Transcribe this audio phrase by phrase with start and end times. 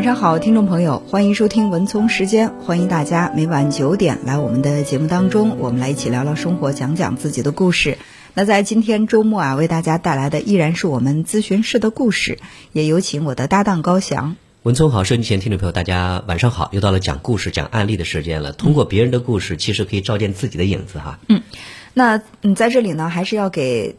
[0.00, 7.98] 晚上好，听众朋友，欢迎收听文聪时间，欢迎大家每晚九点来我们的节目当中，我们来一起聊聊生活，讲讲自己的故事。
[8.32, 12.38] 那在今天周末啊，为大家带来的依然是我们咨询室的故事，
[12.72, 14.36] 也有请我的搭档高翔。
[14.62, 18.52] 文聪好，收音机前听众朋友，大家晚上好，又到了讲故事、讲案例的时间了。
[18.52, 21.18] 通过别人的故事，其实可以照见自己的影子哈。
[21.28, 21.42] 嗯，
[21.92, 23.96] 那嗯，在这里呢，还是要给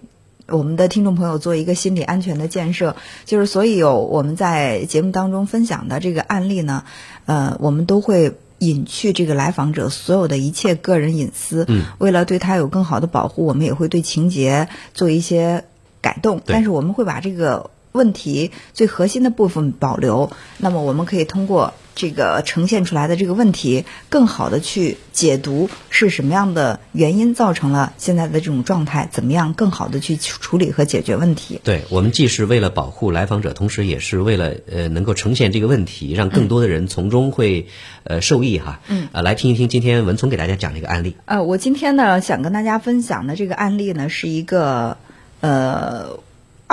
[0.51, 6.83] 我们的听众朋友做一个心理安全的建设，就是所以有我们在节目当中分享的这个案例呢，
[7.25, 11.65] 呃，我们都会隐去这个来访者所有的一切个人隐私。
[11.67, 15.65] 嗯，为了对他有更好的保护，我们也会对情节做一些
[16.01, 17.71] 改动，但是我们会把这个。
[17.93, 31.59] 问题最核心的部分保留，那么我们可以通过这个呈现出来的这个问题，更好的去解读是什么样的原因造成了现在的这种状态，怎么样更好的去处理和解决问题。
[31.63, 37.67] 对我们既是为了保护来访者，同时也是为了呃能够呈现这个问题，让更多的人从中会
[38.03, 38.79] 呃受益哈。
[38.87, 39.09] 嗯。
[39.11, 41.15] 呃，来听一听今天文聪给大家讲这个案例。
[41.25, 44.97] 呃，我今天呢想跟大家分享的这个案例呢是一个
[45.41, 46.19] 呃。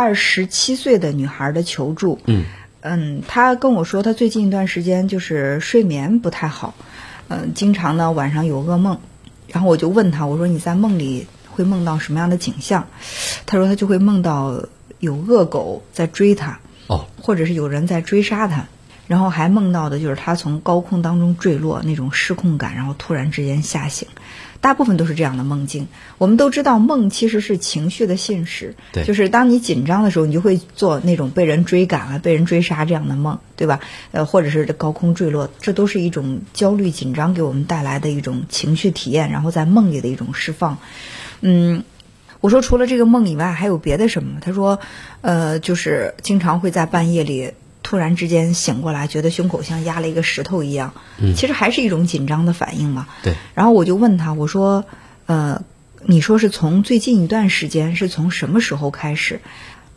[0.00, 2.45] 二十七岁的女孩的求助，嗯
[2.91, 6.75] 嗯，他跟我说，他最近一段时间就是睡眠不太好，
[7.28, 8.98] 嗯，经常呢晚上有噩梦，
[9.48, 12.86] 然后我就问他，我说你在梦里会梦到什么样的景象？
[13.44, 14.64] 他说他就会梦到
[15.00, 18.66] 有恶狗在追他，哦，或者是有人在追杀他，
[19.06, 24.09] 然后还梦到的就是他从高空当中坠落那种失控感，然后突然之间吓醒。
[24.61, 25.89] 大部分都是这样的梦境。
[26.19, 28.75] 我们都知道，梦其实是情绪的信使。
[28.92, 33.81] 对，就是当你紧张的时候，你就会做那种被人追赶啊、被人追杀这样的梦，对吧？
[34.11, 40.78] 呃，或者是高空坠落，这都是一种焦虑、紧张给我们带来的一种情绪体验，然后在梦里的一种释放。
[41.41, 41.84] 嗯，
[42.41, 44.41] 我说除了这个梦以外，还有别的什么？
[44.41, 44.81] 他说，
[45.21, 47.53] 呃，就是经常会在半夜里。
[47.88, 50.93] 突然之间醒过来，觉得胸口像压了一个石头一样，
[51.34, 53.09] 其实还是一种紧张的反应嘛。
[53.22, 53.34] 对。
[53.54, 54.84] 然后我就问他，我说
[55.25, 55.62] ：“呃，
[56.04, 59.41] 你说是从最近一段时间，是从什么时候开始？”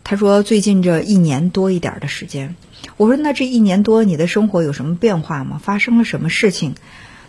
[0.06, 2.56] 他说：“最近这一年多一点的时间。”
[2.96, 5.60] 我说：“那这一年多，你的生活有什么变化吗？
[5.62, 6.76] 发生了什么事情？”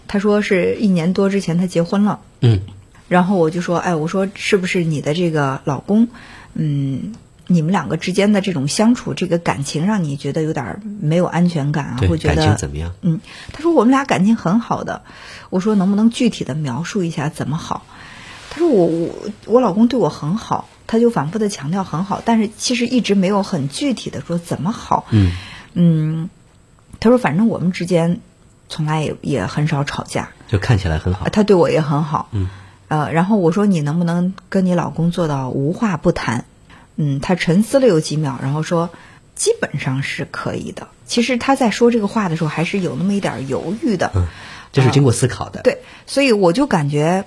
[0.07, 2.61] 他说：“是一年多之前他结婚了。”嗯。
[3.09, 6.07] 然后我就说：“哎，我说是不是你的这个老公？
[6.55, 7.15] 嗯。”
[7.55, 11.97] 你们两个之间的这种相处，这个感情让你觉得有点没有安全感啊？
[12.09, 12.93] 会觉得感情怎么样？
[13.03, 13.21] 嗯，
[13.53, 15.03] 他说我们俩感情很好的。
[15.51, 17.85] 我说能不能具体的描述一下怎么好？
[18.51, 19.11] 他说我我
[19.47, 25.07] 我老公对我很好，他就反复的强调很好，但是其实一直没有很具体的说怎么好。
[25.11, 25.33] 嗯
[25.75, 26.31] 嗯，
[27.01, 28.21] 他说反正我们之间
[28.69, 31.29] 从来也也很少吵架，就看起来很好。
[31.31, 32.29] 他对我也很好。
[32.33, 32.49] 嗯，
[32.89, 36.45] 呃，然后我说你能不能跟你老公做到无话不谈？
[36.97, 38.91] 嗯，他沉思了有几秒，然后说
[39.35, 44.13] ：“基本上是可以的。”其实他在说这个话的时候，还是有那么一点犹豫的。
[44.15, 44.27] 嗯，
[44.73, 45.63] 这是经过思考的。
[45.63, 47.25] 对，所以我就感觉，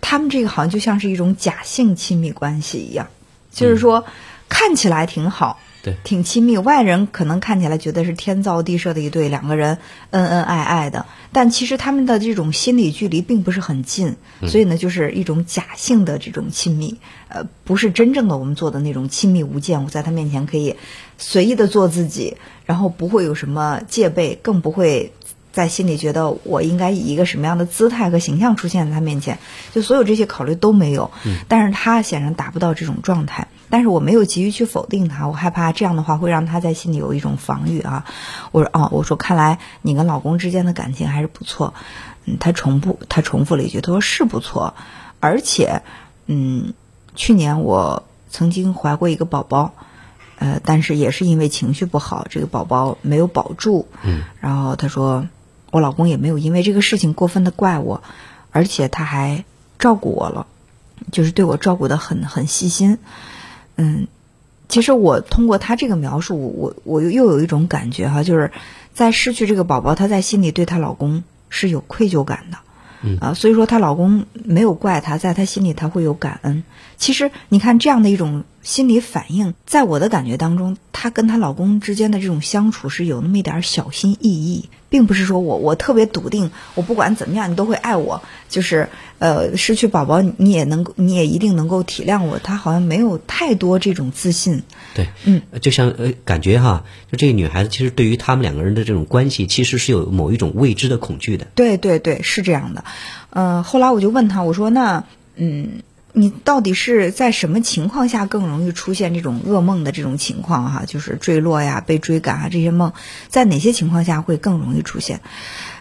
[0.00, 3.08] 他们这个好像就像是一种假性亲密关系一样，
[3.52, 4.04] 就是说
[4.48, 5.60] 看起来挺好。
[5.82, 9.78] 对，挺亲密，外人可能看起来觉得是天造地设的一对，两个人
[10.10, 14.16] 恩恩爱爱的，但其实他们的这种心理距离并不是很近，
[14.48, 19.84] 所以呢，就是一种假性的这种亲密，呃，不是真正的我们做的那种亲密无间。
[19.84, 20.74] 我在他面前可以
[21.16, 25.12] 随意的做自己，然后不会有什么戒备，更不会
[25.52, 29.38] 在心里觉得我应该以一个什么样的姿态和形象出现在他面前，
[29.72, 31.12] 就所有这些考虑都没有。
[31.46, 33.46] 但是他显然达不到这种状态。
[33.70, 38.04] 但是我没有急于去否定他，我害怕这样的话会让他在心里有一种防御啊。
[38.52, 41.74] 我说哦，我说看来你跟老公之间的感情还是不错。
[42.24, 44.74] 嗯，他重复他重复了一句，他说是不错，
[45.20, 45.82] 而且
[46.26, 46.74] 嗯，
[47.14, 49.72] 去年我曾经怀过一个宝宝，
[50.38, 53.88] 呃，但是也是因为情绪不好，这个宝宝没有保住。
[54.02, 55.26] 嗯，然后他说
[55.70, 58.02] 我老公也没有因为这个事情过分的怪我，
[58.50, 59.44] 而且他还
[59.78, 60.46] 照顾我了，
[61.12, 62.98] 就是对我照顾的很很细心。
[63.78, 64.06] 嗯，
[64.68, 68.50] 其实我通过他这个描述，我我又有一种感觉哈，就是
[68.92, 72.58] 在失去这个宝宝，她在心里对她老公是有愧疚感的，
[73.02, 76.64] 嗯啊，所以说她老公没有怪她，在她心里她会有感恩。
[76.96, 84.68] 其实你看这样的一种心理反应，在我的感觉当中，她跟她老公之间的这种相处是有那么一点小心翼翼。
[84.90, 88.88] 并不是说我我特别笃定，我不管怎么样你都会爱我，就是
[89.18, 94.62] 呃失去宝宝你也能你也一定能够体谅我，她好像没有太多这种自信。
[94.94, 101.46] 对，嗯，就像呃感觉哈，就这个女孩子其实对于他们两个人的这种关系，其实是有某一种未知的恐惧的。
[101.54, 102.84] 对对对，是这样的。
[103.30, 105.04] 嗯，后来我就问她，我说那
[105.36, 105.82] 嗯。
[106.20, 110.84] 你到底是在什么情况下更容易出现这种噩梦的这种情况哈？
[110.86, 112.92] 就是坠落呀、被追赶啊这些梦，
[113.28, 115.20] 在哪些情况下会更容易出现？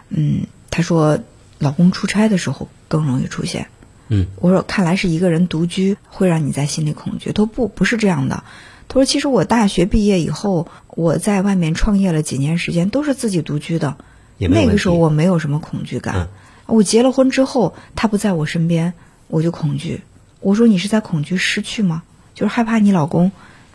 [0.10, 1.20] 嗯，他说，
[1.60, 3.68] 老公出差的时候更容易出现。
[4.10, 7.32] 嗯，我说看来是一个人独居会让你在心里恐惧。
[7.32, 8.44] 他说不，不是这样的。
[8.88, 13.98] 他说其实我大学毕业以后，我在外面创业了几年时间，都是自己独居的。
[14.38, 16.16] 那个时候我没有什么恐惧感。
[16.16, 16.28] 嗯、
[16.68, 18.94] 我结了婚之后，他不在我身边，
[19.28, 20.02] 我就恐惧。
[20.40, 22.04] 我说你是在恐惧失去吗？
[22.34, 23.32] 就是害怕你老公，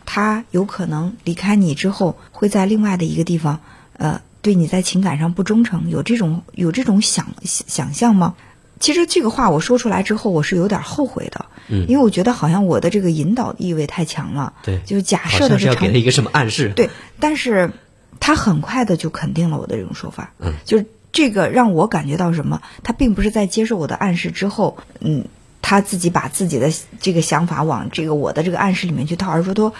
[0.06, 3.60] 他有可能离开你之后，会在另外的一个地方，
[3.96, 8.34] 呃，对你在情感上不忠诚，有这种有这种想想象吗？
[8.78, 17.72] 其实这个话我说出来之后，我是有点后悔的，嗯，因为我觉得好像我的这个引导意味太强了，对，就是假设的是要给他一个什么暗示，对，但是
[18.18, 22.60] 他很快的就肯定了我的这种说法，嗯，就是这个让我感觉到什么？
[22.82, 25.26] 他并不是在接受我的暗示之后，嗯，
[25.62, 26.70] 他自己把自己的
[27.00, 29.72] 这个想法往这个我的这个暗示里面去套，而说都。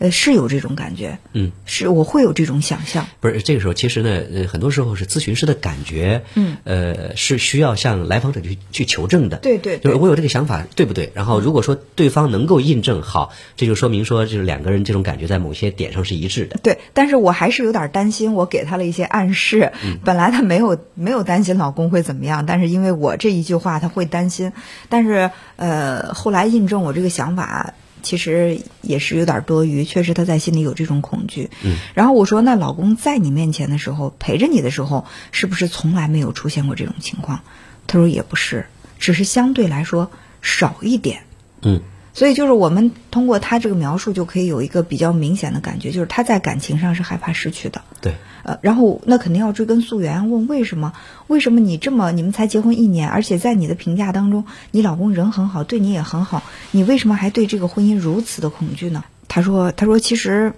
[0.00, 3.06] 呃，是有这种感觉，嗯，是我会有这种想象。
[3.20, 9.36] 不是这个时候，其实呢，呃，很多时候是咨询师的感觉，嗯，呃，是需要向来访者去去求证的。
[9.36, 11.12] 对对，就是我有这个想法，对不对？
[11.14, 16.58] 然后如果说对方能够印证，好，这就说明说就是两个人这种感觉在某些点上是一致的。
[16.62, 19.70] 对，但是我还是有点担心，我给他了一些暗示。
[19.84, 24.52] 嗯， 本来他没有没有担心老公会怎么样，但是因为我这一句话，他会担心。
[24.88, 27.74] 但是呃，后来印证我这个想法。
[28.02, 31.50] 其实也是有点多余，确实他在心里有这种恐惧。
[31.62, 37.40] 嗯，然后我说，那老公在你面前的时候，陪着你的时候，是不是从来没有出现过这种情况？
[37.86, 38.66] 他说也不是，
[38.98, 40.10] 只是相对来说
[40.42, 41.22] 少一点。
[41.62, 41.82] 嗯，
[42.12, 47.82] 所以就是我们通过他这个描述，就可以有一个比较明显的感觉，就是他在感情上是害怕失去的。
[48.00, 48.14] 对。
[48.42, 50.94] 呃，然后那肯定要追根溯源，问为什么？
[51.26, 59.04] 为什么你这么你们才结婚一年，而且在你的评价当中，你老公人很好，对你也很好，你为什么还对这个婚姻如此的恐惧呢？
[59.28, 60.54] 他说：“他说其实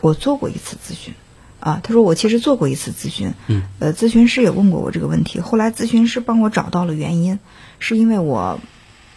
[0.00, 1.12] 我做过一次咨询，
[1.60, 7.38] 啊，他说我其实做过一次咨询，嗯，呃，咨询师也问过我这个问题，后来咨询师帮我找到了原因，
[7.78, 8.58] 是因为我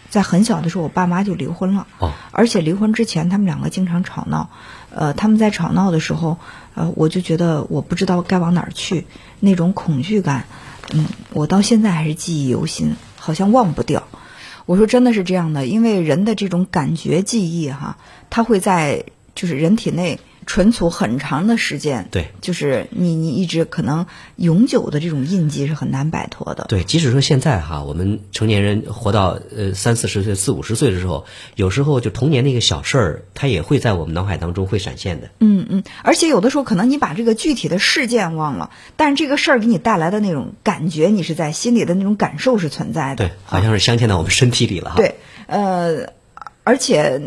[0.09, 4.49] 在很小的时候，我爸妈就离婚了，哦，而且离婚之前他们两个经常吵闹，
[4.89, 6.37] 呃，他们在吵闹的时候。”
[6.75, 9.05] 呃，我就觉得我不知道该往哪儿去，
[9.41, 10.45] 那种恐惧感，
[10.93, 14.07] 嗯，我到现在还是记忆犹新，好像忘不掉。
[14.65, 17.97] 我说真的是这样的，因为人的这种感觉记忆哈，
[18.29, 19.03] 它会在
[19.35, 20.21] 就是人体内。
[20.49, 26.65] 存储很长的时间，对，就是你你一直可能永久的这种印记是很难摆脱的。
[26.67, 35.29] 对，即使说现在哈，我们成年人活到呃三四十岁、四五十岁的时候，有时候就童年那个小事儿，它也会在我们脑海当中会闪现的。
[35.39, 43.27] 嗯嗯，而且有的时候可能你把这个具体的事件忘了，但是这个事儿给你带来的那种感觉，你是在心里的那种感受是存在的。
[43.27, 44.95] 对，好像是镶嵌到我们身体里了哈。
[44.95, 45.13] 对，
[45.45, 46.11] 呃，
[46.63, 47.21] 而且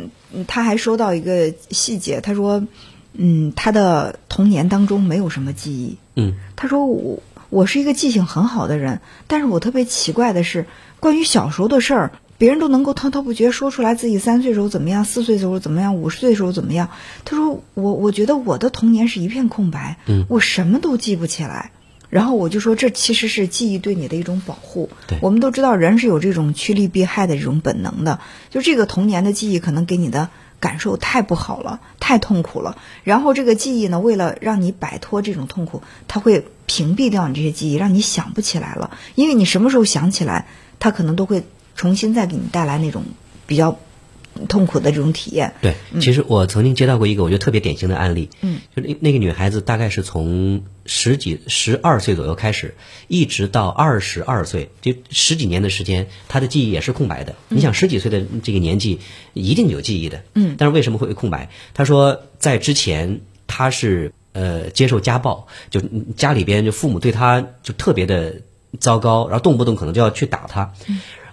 [0.48, 2.66] 他还说到一个细节，他说。
[3.14, 5.96] 嗯，他的童年当中没有什么记忆。
[6.16, 10.66] 嗯，他说我我是一个记性很好的人，但是我特别奇怪的是，
[11.00, 16.88] 关于小时候的事儿，别人都能够滔滔不绝说出来自己三岁时候怎么样，四岁时候怎么样，五十岁时候怎么样。
[17.24, 21.70] 他说我我觉得我的童年是一片空白，嗯，我什么都记不起来。
[22.08, 24.90] 然后我就说这其实是记忆对你的一种保护。
[25.22, 30.28] 我们都知道人是有这种趋利避害的这种本能的，就这个童年的记忆可能给你的。
[30.62, 32.78] 感受太不好了，太痛苦了。
[33.02, 38.96] 然后这个记忆呢，为了让你摆脱这种痛苦，它会屏蔽掉你这些记忆，让你想不起来了。
[39.16, 40.46] 因为你什么时候想起来，
[40.78, 41.42] 它可能都会
[41.74, 43.02] 重新再给你带来那种
[43.48, 43.76] 比较
[44.48, 45.54] 痛苦的这种体验。
[45.60, 52.74] 对，其实我曾经接到过一个我觉得特别典型的案例，嗯，就那那个女孩子大概是从十几、十二岁左右开始，
[53.08, 57.34] 一直到二十二岁，就十几年的时间，她的记忆也是空白的。
[57.48, 59.00] 你想十几岁的这个年纪，
[59.32, 61.50] 一定有记忆的，嗯，但是为什么会空白？
[61.74, 65.80] 她说在之前她是呃接受家暴，就
[66.16, 68.40] 家里边就父母对她就特别的
[68.80, 70.72] 糟糕，然后动不动可能就要去打她。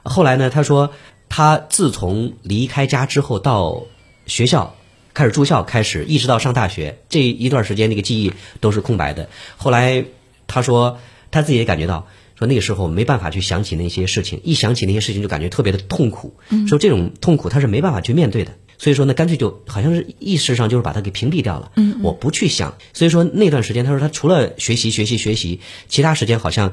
[0.04, 0.92] 后来呢，她说
[1.30, 3.84] 她自从离开家之后到
[4.26, 4.76] 学校。
[5.12, 8.32] 开始住校，开始一直到上大学这一段时间，那个记忆
[8.62, 9.28] 都是空白的。
[9.58, 10.06] 后来
[10.48, 12.08] 他说他自己也感觉到，
[12.38, 16.36] 说那个时候没办法去想起那些事情，一想起那些事情就感觉特别的痛苦。
[16.70, 21.72] 说这种痛苦他是没办法去面对的，所以说呢，干脆就好像是意识上就是把它给屏蔽掉了。
[21.76, 22.78] 嗯，我不去想。
[22.94, 25.60] 所以说那段时间，他说他除了学习、学习、学习，
[25.90, 26.72] 其他时间好像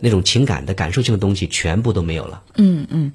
[0.00, 2.42] 那种情感的感受性的东西全部都没有了。
[2.54, 3.12] 嗯嗯。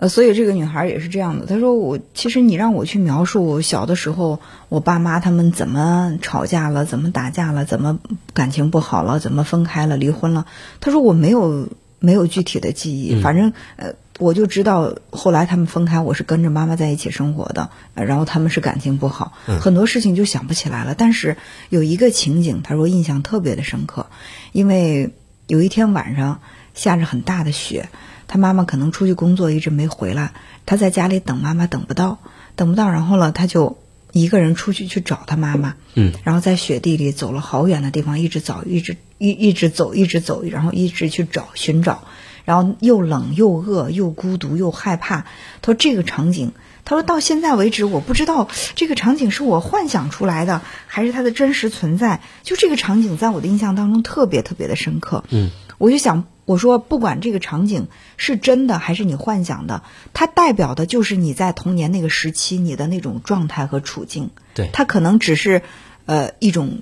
[0.00, 1.46] 呃，所以这个女孩也是这样的。
[1.46, 4.38] 她说：“我其实你让我去描述小的时候，
[4.68, 7.98] 我爸妈他们怎么吵架了，怎么打架了，怎么
[8.32, 10.46] 感情不好了，怎么分开了，离婚了。”
[10.80, 20.94] 她说：“我没有没有具体的记忆，反正呃，我就知道后来他们分开，我是跟着妈妈在一起生活的，呃然后他们是感情不好，很多事情就想不起来了。
[20.96, 21.36] 但是
[21.70, 24.06] 有一个情景，她说印象特别的深刻，
[24.52, 25.10] 因为
[25.48, 26.40] 有一天晚上
[26.72, 27.88] 下着很大的雪，
[28.28, 30.32] 他妈妈可能出去工作一直没回来，
[30.66, 32.18] 他在家里等妈妈等不到，
[32.54, 33.78] 等不到，然后呢他就
[34.12, 42.04] 一个人出去去找他妈妈，嗯，然后在雪地里走了好远的地方，一直找，一直一一直走，一直走，然后一直去找寻找，
[42.44, 45.26] 然后又冷又饿又孤独又害怕。
[45.62, 46.52] 他说这个场景，
[46.84, 52.20] 他说到现在为止，我不知道这个场景是我幻想出来的，还是它的真实存在。
[52.42, 55.24] 就这个场景在我的印象当中特别特别的深刻。
[55.30, 59.82] 嗯，我就想，我说不管这个场景是真的还是你幻想的，
[60.14, 64.30] 它代表的就是你在童年那个时期你的那种状态和处境。
[64.54, 65.60] 对它可能只是，
[66.06, 66.80] 呃，一种，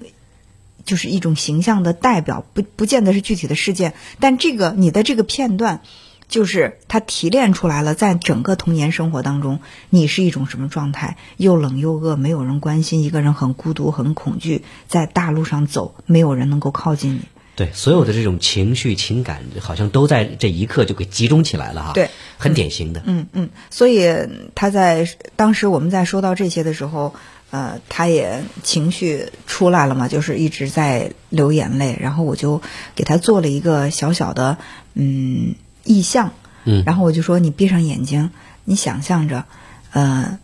[0.85, 5.81] 就是一种形象的代表，不不见得是具体的事件，但这个你的这个片段，
[6.29, 9.59] 就是它提炼出来了，在整个童年生活当中，
[9.91, 11.17] 你是一种什么状态？
[11.39, 17.23] 又冷又饿，没有人关心，一个人很孤独、很恐惧，在大路上走，没有人能够靠近你。
[17.57, 21.93] 对，所有的这种情绪情感，好像都在这一刻就给集中起来了哈。
[21.95, 23.03] 对，很典型的。
[23.07, 24.07] 嗯嗯，所以
[24.55, 27.15] 他在当时我们在说到这些的时候，
[27.51, 31.97] 呃，他也情绪出来了嘛，就是一直在流眼泪。
[31.99, 32.61] 然后我就
[32.95, 34.59] 给他做了一个小小的
[34.93, 36.35] 嗯意象，
[36.65, 38.33] 嗯然后我就说你闭上眼睛，
[38.65, 39.47] 你想象着，
[39.93, 40.39] 呃，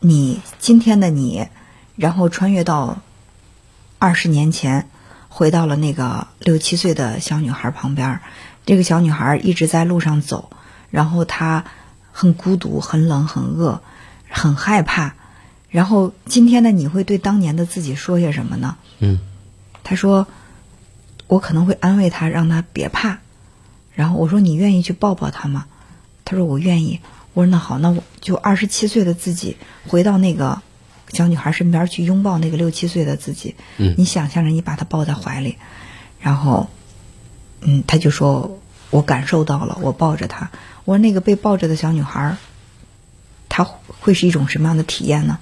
[0.00, 1.48] 你今天的你，
[1.96, 3.02] 然后穿越到
[3.98, 4.88] 二十年前，
[5.30, 8.20] 回到了那个六七岁的小女孩旁边。
[8.66, 10.50] 这个小女孩一直在路上走，
[10.90, 11.64] 然后她
[12.12, 13.80] 很孤独、很冷、很饿、
[14.28, 15.14] 很害怕。
[15.70, 18.76] 然后今天的你会对当年的自己说些什么呢？
[18.98, 19.18] 嗯，
[19.82, 20.26] 她说
[21.26, 23.20] ：“我可能会安慰她，让她别怕。”
[23.94, 25.66] 然后我说：“你愿意去抱抱她吗？”
[26.26, 27.00] 她说：“我愿意。”
[27.34, 29.56] 我说：“那好，那我就二十七岁的自己
[29.86, 30.60] 回到那个
[31.12, 33.54] 小女孩身边去拥抱那个六七岁的自己。
[33.78, 35.58] 嗯你想象着你把她抱在怀里，
[36.20, 36.68] 然后，
[37.60, 38.58] 嗯，她就说
[38.90, 40.50] ：“我感受到了，我抱着她。”
[40.84, 42.36] 我说：“那个被抱着的小女孩，
[43.48, 43.64] 她
[44.00, 45.38] 会是一种什么样的体验呢？”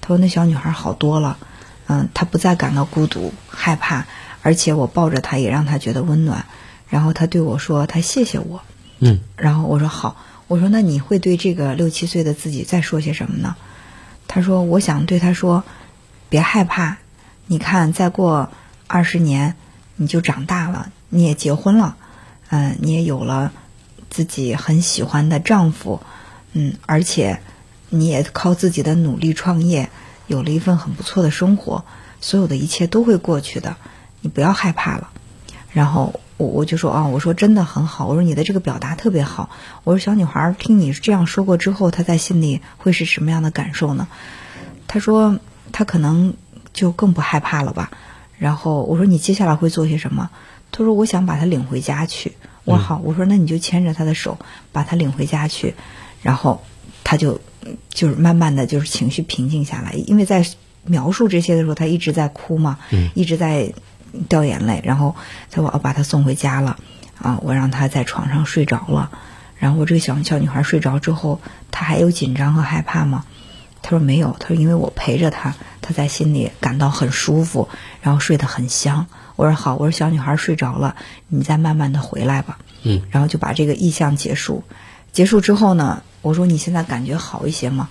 [0.00, 1.38] 她说：“那小女孩好多了，
[1.86, 4.06] 嗯，她不再感到孤独、害怕，
[4.42, 6.46] 而且我抱着她也让她觉得温暖。
[6.88, 8.62] 然后她对我说：‘她谢谢我。’
[9.00, 13.56] 嗯，然后我说好，我说那你会对这个六七岁的自己再说些什么呢？
[14.32, 15.64] 他说我想对他说，
[16.28, 16.98] 别害怕，
[17.48, 18.48] 你看再过
[18.86, 19.56] 二十年
[19.96, 21.96] 你就长大了，你也结婚了，
[22.48, 23.50] 嗯、你也有了
[24.08, 26.00] 自己很喜欢的丈夫，
[26.52, 27.40] 嗯，而且
[27.88, 29.90] 你也靠自己的努力创业，
[30.28, 31.84] 有了一份很不错的生活，
[32.20, 33.74] 所有的一切都会过去的，
[34.20, 35.10] 你不要害怕了。
[35.72, 39.50] 然后我我就说啊，我说真的很好，我说你的这个表达特别好。
[39.84, 44.08] 我说小女孩儿听你这样说过之后，她在心里会是什么样的感受呢？
[44.86, 45.38] 她说
[45.70, 46.32] 她可能
[46.72, 47.90] 就更不害怕了吧。
[48.38, 50.30] 然后我说你接下来会做些什么？
[50.72, 52.32] 她说我想把她领回家去。
[52.64, 54.38] 我好，我说那你就牵着她的手，
[54.72, 55.74] 把她领回家去。
[56.22, 56.62] 然后
[57.04, 57.38] 她就
[57.90, 60.46] 就是慢慢的就是情绪平静下来，因为在
[60.84, 62.78] 描述这些的时候，她一直在哭嘛，
[63.14, 63.74] 一直在
[64.28, 64.80] 掉眼泪。
[64.84, 65.14] 然后
[65.50, 66.78] 他说我把她送回家了，
[67.20, 69.10] 啊，我让她在床上睡着了。
[69.58, 71.40] 然后我这个小小女孩睡着之后，
[71.70, 73.24] 她还有紧张和害怕吗？
[73.82, 77.68] 她说没有，她说因为我陪着她，她在心里感到很舒服，
[78.00, 79.06] 然后睡得很香。
[79.36, 80.96] 我说好，我说小女孩睡着了，
[81.28, 82.58] 你再慢慢的回来吧。
[82.82, 84.64] 嗯，然后就把这个意向结束。
[85.12, 87.88] 结束之后呢，我说你现在感觉好一些吗？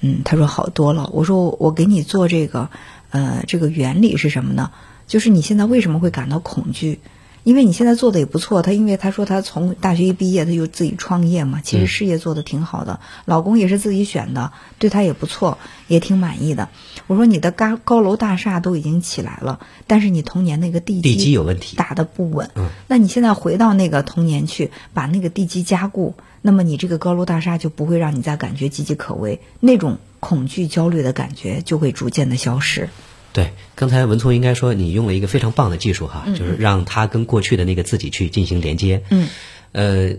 [0.00, 1.10] 嗯，他说好多了。
[1.12, 2.70] 我说我给你做这个，
[3.10, 4.70] 呃，这个原理是什么呢？
[5.10, 7.00] 就是你现在为什么会感到恐惧？
[7.42, 8.62] 因为你现在做的也不错。
[8.62, 16.68] 他因为他说他从大学一毕业他就自己创业嘛，其实事业做的挺好的，老公也是自己选的，对他也不错，也挺满意的。
[17.08, 22.50] 我说你的高高楼大厦都已经起来了，但是你童年那个地地基有问题打的不稳。
[22.54, 32.90] 嗯，那你现在回到那个童年去，把那个地基加固，那么你这个高楼大厦就不会让你再感觉岌岌可危，那种恐惧、焦虑的感觉就会逐渐的消失。
[33.32, 39.02] 对，刚才文聪应该说你用了一个非常棒的技术哈，就是让他跟过去的那个自己去进行连接。
[39.10, 39.28] 嗯，
[39.72, 40.16] 呃，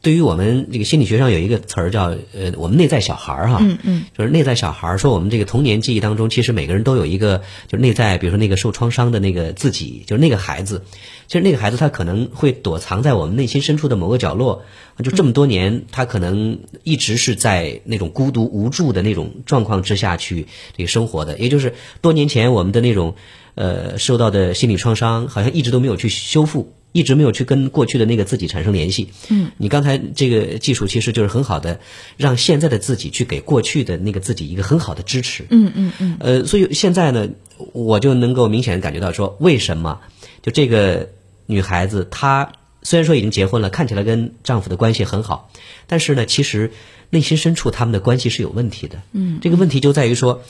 [0.00, 4.98] 对于我们这个心理学上有一个词儿叫呃，我们内在小孩儿哈，嗯嗯，就是内在小孩儿。
[4.98, 10.82] 说我们这个童年记忆当中，其实每个人都有一个就是内在，比如说那个受创伤的那个自己，就是那个孩子。
[11.26, 14.64] 其实那个孩子他可能会躲藏在我们内心深处的某个角落，
[15.02, 23.14] 就这么多年，他可能一直是在那种孤独无助的那种状况之下去这个生活的，也就是多年前我们的那种
[23.54, 26.72] 呃受到的心理创伤，好像一直都没有去修复。
[26.96, 29.08] 一直没有去跟过去的那个自己产生联系。
[29.28, 31.80] 嗯，你刚才这个技术其实就是很好的，
[32.16, 35.44] 让现在的自己去给过去的那个自己一个很好的支持。
[35.50, 37.30] 嗯嗯嗯，呃，所以现在呢，
[37.72, 40.02] 我就能够明显感觉到说，为什么
[40.44, 41.08] 就这个
[41.46, 45.48] 女孩子她虽然说已经结婚了，看起来跟丈夫的关系很好，
[45.86, 46.70] 但是呢，其实
[47.08, 49.00] 内心深处他们的关系是有问题的。
[49.12, 50.42] 嗯，这个问题就在于说，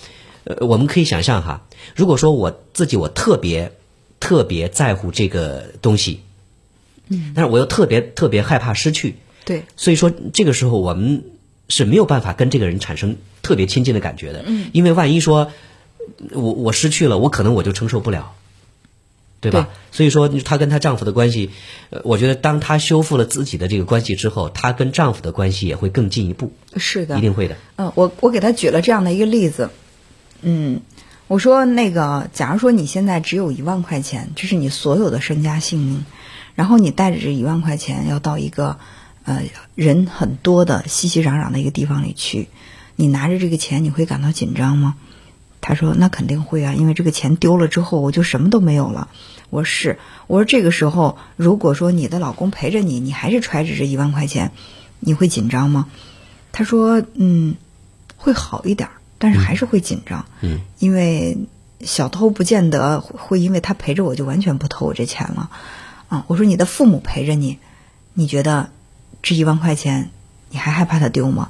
[0.42, 3.70] 呃，我们可以想象哈，如果说我自己我特别
[4.18, 6.22] 特别在乎这个东西，
[7.06, 11.22] 嗯，但是我又特别特别害怕失去，对，所以说这个时候我们
[11.68, 15.52] 是没有办法跟这个人产生特别亲近的感觉的，嗯，因为万一说
[16.32, 18.34] 我我失去了，我可能我就承受不了。
[19.50, 19.68] 对吧？
[19.92, 21.50] 所以说，她跟她丈夫的关系，
[21.90, 27.56] 呃，我觉得当她修复了自己的这个关系之后，她跟丈夫的关系也会更进一步，是的，一定会的。
[27.76, 29.70] 嗯，我我给她举了这样的一个例子，
[30.42, 30.80] 嗯，
[31.26, 36.04] 我说那个，假如说你现在只有一万块钱，这是你所有的身家性命，
[36.54, 38.78] 然后你带着这一万块钱要到一个
[39.24, 39.42] 呃
[39.74, 42.48] 人很多的熙熙攘攘的一个地方里去，
[42.96, 44.96] 你拿着这个钱，你会感到紧张吗？
[45.66, 49.08] 她说：“那肯定会啊，因为这个钱丢了之后，我就什么都没有了。”
[49.48, 54.52] 我说：“是。”我说：“这个时候，如果说你的老公陪着你，你还是揣着这一万块钱，
[55.00, 55.86] 你会紧张吗？”
[56.52, 57.54] 他说：“嗯，
[58.18, 60.26] 会好一点，但是还是会紧张。
[60.42, 61.38] 嗯，因为
[61.80, 65.48] 小偷不见得会因为他陪着我就完全不偷我这钱了。
[66.08, 67.58] 啊，我说你的父母陪着你，
[68.12, 68.68] 你觉得
[69.22, 70.10] 这一万块钱
[70.50, 71.48] 你还害怕他丢吗？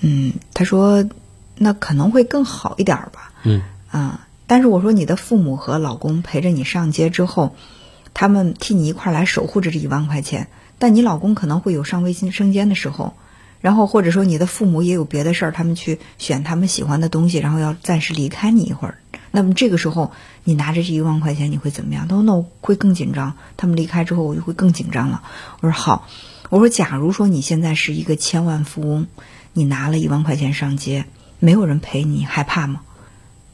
[0.00, 1.08] 嗯，他说。”
[1.56, 3.32] 那可能会更好一点吧。
[3.42, 7.54] 嗯啊，但是我说你的父母和老公陪着你上街之后，
[8.12, 13.14] 他们替你一块来守护着这一万块钱，但你老公可能会有上卫生间的时候，
[13.60, 18.98] 然后或者说你的父母也有别的事儿，他们去选他们喜欢的东西，然后要暂时离开你一会儿。
[19.30, 20.12] 那么这个时候
[20.44, 22.08] 你拿着这一万块钱，你会怎么样？
[22.08, 25.22] 他说那我会更紧张，他们离开之后我就会更紧张了。
[25.60, 26.08] 我说好，
[26.50, 29.06] 我说假如说你现在是一个千万富翁，
[29.52, 31.04] 你拿了一万块钱上街。
[31.44, 32.80] 没有人陪你，害怕吗？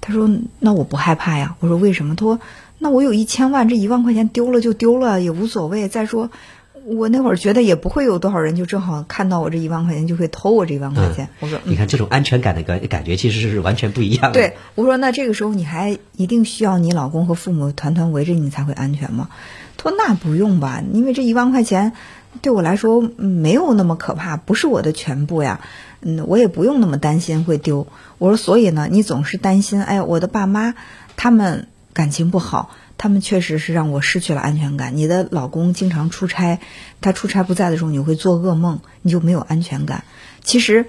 [0.00, 2.40] 他说：“那我不害怕呀。”我说：“为什么？”他说
[2.78, 5.88] ：“那我有一千万，这一万块钱丢了就丢了，也无所谓。
[5.88, 6.30] 再说，
[6.86, 19.28] 我那会儿觉得也不会有多少人就正好看到我这一万块钱就会偷我这一万块钱。”我说：“你看这种安全感的感感觉其实是完全不一样的。”对，我说：“那这个时候你还一定需要你老公和父母团团围着你才会安全吗？”
[19.76, 21.92] 他说：“那不用吧，因为这一万块钱
[22.42, 25.60] 对我来说没有那么可怕，不是我的全部呀。”
[26.02, 27.86] 嗯，我也不用那么担心会丢。
[28.16, 30.74] 我说，所以呢，你总是担心，哎，我的爸妈
[31.14, 34.96] 他们感情不好，他们确实是让我失去了安全感。
[34.96, 36.58] 你的老公经常出差，
[37.02, 40.04] 他出差不在的时候，你会做噩梦，你就没有安全感。
[40.42, 40.86] 其实，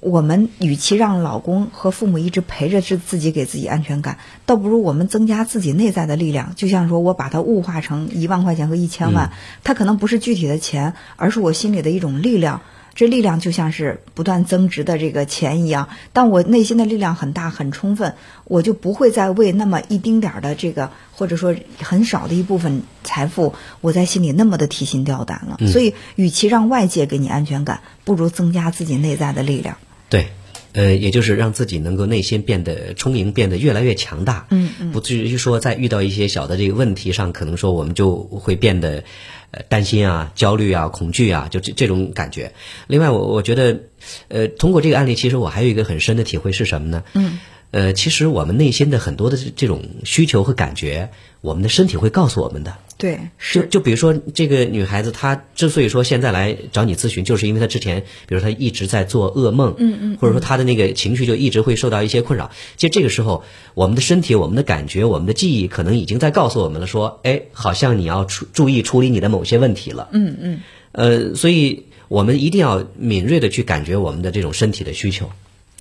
[0.00, 6.54] 我们与其让老公和父母一直陪着，是自己给自己安全感，倒不如我们增加自己内在的力量。
[6.54, 9.32] 就像说我把它物化成一万块钱和一千万，
[9.64, 12.60] 它可能不是具体的钱，而是我心里的一种力量。
[12.94, 25.58] 这力量就像是不断增值的这个钱一样，但我内心的力量很大很充分，我就不会再为那么一丁点儿的这个，或者说很少的一部分财富，我在心里那么的提心吊胆了。
[25.68, 29.76] 所以，与其让外界给你安全感，不如增加自己内在的力量。
[30.10, 30.28] 对，
[30.72, 34.46] 呃，也就是让自己能够内心变得充盈，变得越来越强大。
[34.50, 39.04] 嗯嗯，不至于说在遇到一些小的这个问题上，可能说我们就会变得。
[39.50, 42.52] 呃，担心啊，焦虑啊，恐惧啊，就这这种感觉。
[42.86, 43.80] 另外，我我觉得，
[44.28, 47.02] 呃，通过这个案例，其实我还有一个很深的体会是什么呢？
[47.14, 47.38] 嗯。
[47.70, 51.08] 呃，其实我们内心的很多的这种需求和感觉，
[51.40, 52.76] 我们的身体会告诉我们的。
[52.98, 53.20] 对，
[53.52, 62.50] 就就比如说这个女孩子，她之所以说现在来找你咨询，就是因为她之前，比如她一直在做噩梦，嗯嗯，或者说她的那个情绪就一直会受到一些困扰。
[62.76, 70.08] 其实这个时候，我们的身体、我们的感觉、我们的记忆，可能已经在告诉我们了，说，哎，好像你要处注意处理你的某些问题了。
[70.10, 70.60] 嗯嗯。
[70.90, 75.30] 呃，所以我们一定要敏锐的去感觉我们的这种身体的需求。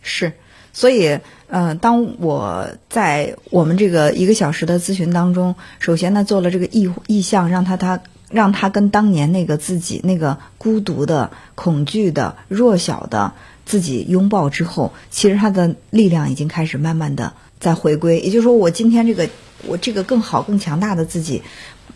[0.04, 0.34] 是。
[0.74, 13.34] 所以，嗯，当我在我们这个一个小时的咨询当中，首先呢做了这个意意向，让他他让他跟当年那个自己那个孤独的、恐惧的、弱小的
[13.66, 18.20] 自己拥抱之后，其实他的力量已经开始慢慢的在回归。
[18.20, 19.30] 也就是说，我今天这个
[19.66, 21.42] 我这个更好、更强大的自己。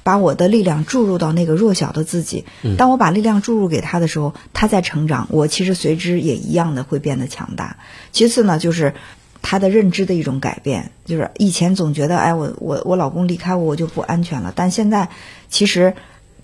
[0.04, 2.46] 把我的力量注入到那个弱小的自己。
[2.78, 7.78] 当我把力量注入给他的时候，他在成长，我其实随之也一样的会变得强大。
[8.12, 8.96] 其次呢，就是
[9.42, 14.52] 他的认知的一种改变，就是以前总觉得，哎，我我我老公离开我，我就不安全了。
[14.56, 15.10] 但现在，
[15.50, 15.94] 其实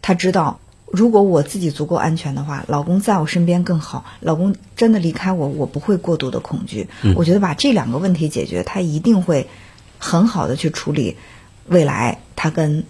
[0.01, 4.05] 他知道，如果我自己足够安全的话，老公在我身边更好。
[4.19, 6.87] 老公真的离开我，我不会过度的恐惧。
[7.15, 9.47] 我觉得把这两个问题解决，他一定会
[9.97, 11.17] 很好的去处理
[11.67, 12.83] 未来他跟。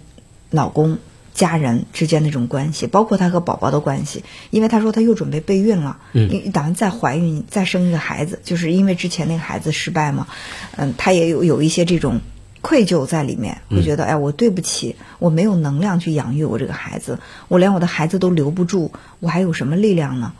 [0.50, 0.98] 老公
[1.34, 4.24] 家人之间的这种关系，包括她和宝宝的关系。
[4.50, 10.26] 因为她说她又准备备孕了，嗯，打算再怀孕再生一个孩子，就是因为之前那个孩子失败嘛，
[10.76, 12.20] 嗯，她也有有一些这种
[12.60, 20.32] 愧疚在里面，会觉得哎，我对不起，我没有能量去养育我这个孩子，我连我的孩子都留不住，我还有什么力量呢？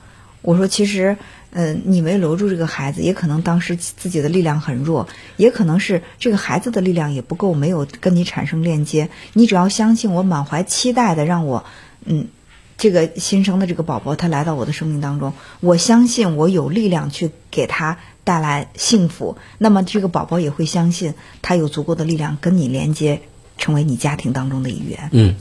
[0.42, 1.16] 我说其实。
[1.50, 9.08] 嗯，你没留住这个孩子，也可能当时自己的力量很弱，也可能是这个孩子的力量也不够，没有跟你产生链接。
[9.32, 11.64] 你只要相信我，满怀期待的让我，
[12.04, 12.28] 嗯，
[12.76, 19.38] 这个新生的这个宝宝他来到我的生命当中，我相信我有力量去给他带来幸福。
[19.56, 23.22] 那么这个宝宝也会相信他有足够的力量跟你连接，
[23.56, 25.08] 成为你家庭当中的一员。
[25.12, 25.36] 嗯，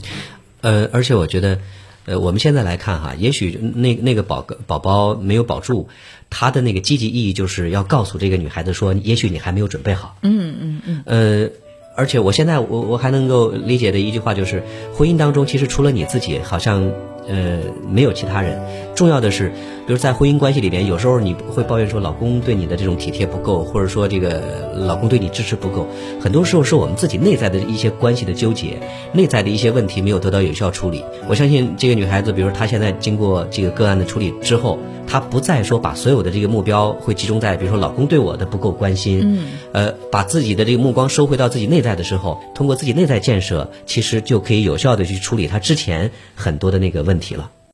[0.62, 1.60] 呃，而且我觉得。
[2.08, 5.88] 呃，我们现在来看哈，也许那那个宝宝宝没有保住，
[6.30, 10.16] 他的那个积极意义就是要告诉这个女孩子说，也许你还没有准备好。
[10.22, 11.02] 嗯嗯嗯。
[11.04, 11.50] 呃，
[11.94, 14.62] 而且我现在我我还能够理解的一句话就是，
[14.94, 16.90] 婚姻当中其实除了你自己，好像。
[17.30, 18.58] 呃，没有其他人。
[18.98, 19.50] 重要的是，
[19.86, 25.86] 比如在婚姻关系里边，有时候你会抱怨说老公对你的这种体贴不够，或者说这个老公对你支持不够。
[26.20, 28.80] 很多时候是我们自己内在的一些关系的纠结，
[29.12, 31.04] 内在的一些问题没有得到有效处理。
[31.28, 47.52] 我相信这个女孩子，比如她现在经过这个个案的处理之后，她不再说把所有的这个目标会集中在，比如说老公对我的不够关心，嗯，呃，把自己的这个目光收回到自己内在的时候，通过自己内在建设，其实就可以有效的去处理她之前很多的那个问题了。